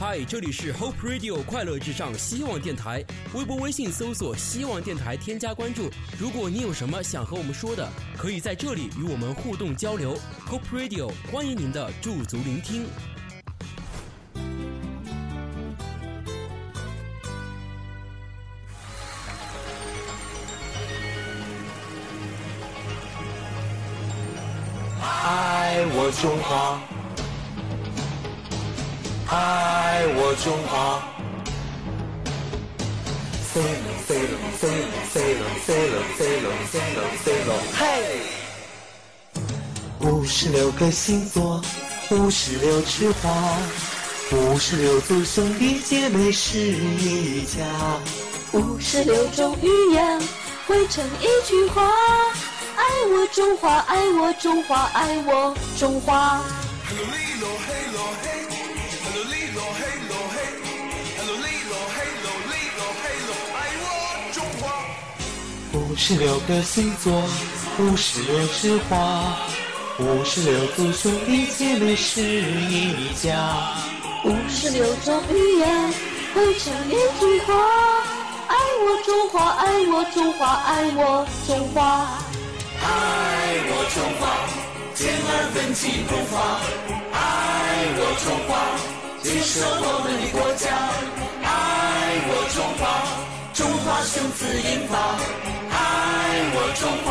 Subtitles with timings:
[0.00, 3.04] 嗨，这里是 Hope Radio 快乐至上希望电台，
[3.34, 5.90] 微博、微信搜索“希望电台”，添加关注。
[6.16, 7.84] 如果你有什么想和我们说的，
[8.16, 10.16] 可以在这里与我们互动交流。
[10.46, 12.86] Hope Radio 欢迎您的驻足聆听。
[25.02, 26.80] 爱我中华，
[29.30, 31.02] 爱爱我中华。
[33.50, 33.66] 飞了
[34.06, 37.82] 飞了飞了飞了飞了飞了飞了飞了，嘿！
[39.98, 41.60] 五十六个星座，
[42.12, 43.58] 五十六枝花，
[44.30, 47.66] 五十六族兄弟姐妹是一家，
[48.52, 50.22] 五十六种语言
[50.68, 51.92] 汇成一句话。
[52.76, 56.40] 爱我中华，爱我中华，爱我中华。
[66.00, 67.12] 十六个星座，
[67.80, 69.36] 五十六枝花，
[69.98, 73.74] 五十六族兄弟姐妹是一家，
[74.24, 75.92] 五十六种语言
[76.32, 77.52] 汇成一句话。
[78.46, 82.16] 爱我中华，爱我中华，爱我中华。
[82.80, 82.86] 爱
[83.66, 84.22] 我中华，
[84.94, 86.62] 健儿奋起中华，
[87.12, 87.18] 爱
[87.98, 88.54] 我中华，
[89.20, 90.64] 建设我们的国家，
[91.42, 91.46] 爱
[92.30, 92.86] 我中华，
[93.52, 95.57] 中华雄姿英法，爱
[96.50, 97.08] 我中华，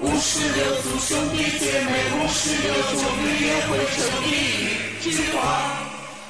[0.00, 4.28] 五十六族兄弟姐妹，五十六种语言汇成一
[5.00, 5.38] 句话，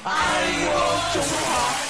[0.03, 0.73] 爱我
[1.13, 1.88] 中华。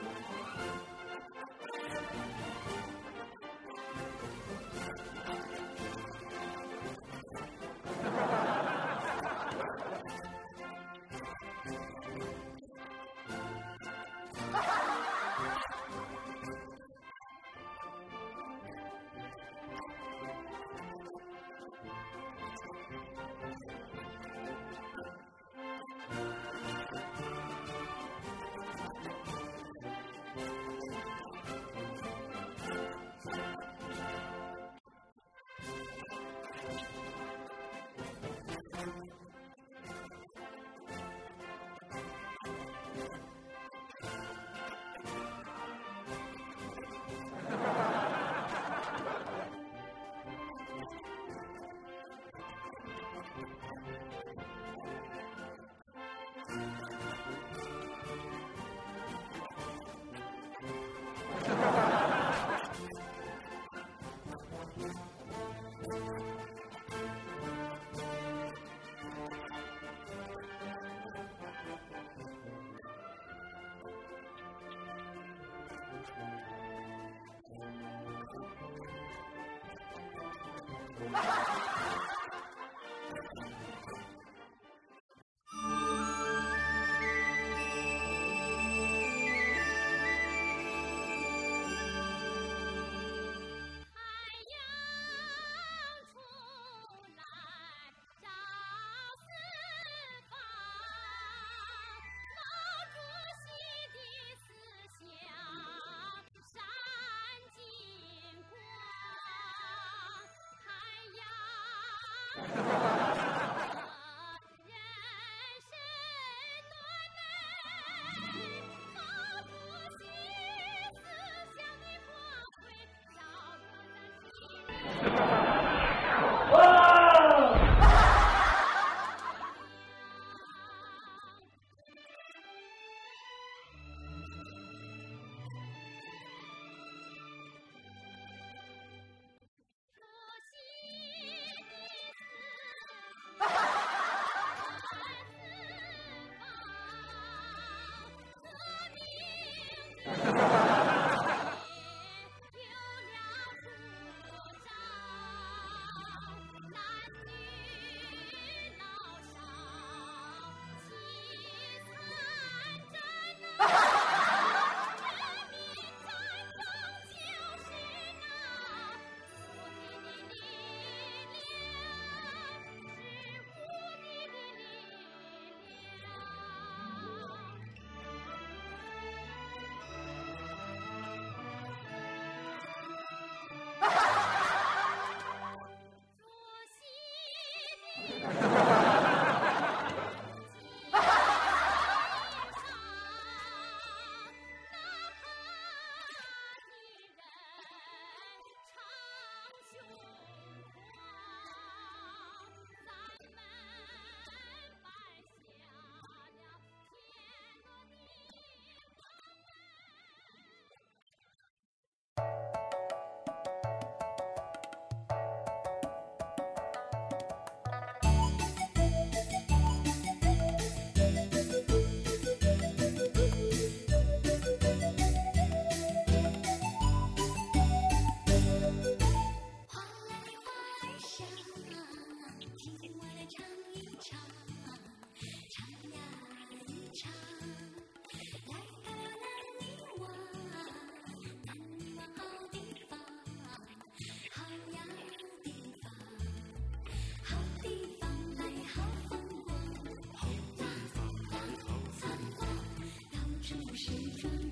[0.00, 0.87] あっ!
[81.00, 81.67] Ha ha ha!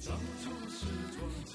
[0.09, 1.46] 当初是错。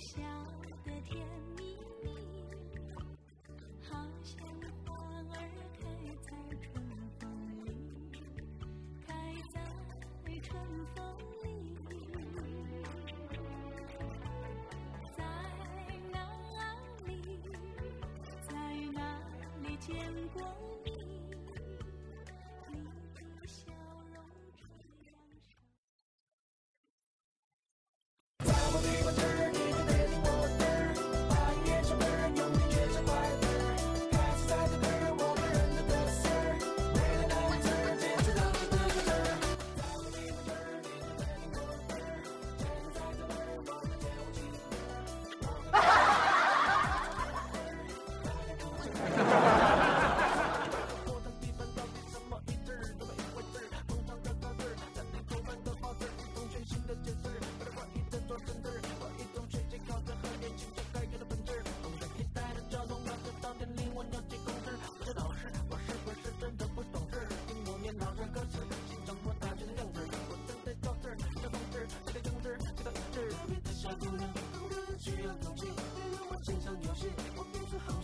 [0.00, 0.22] 笑
[0.82, 1.22] 得甜
[1.58, 1.76] 蜜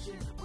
[0.07, 0.36] question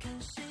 [0.00, 0.47] 看谁。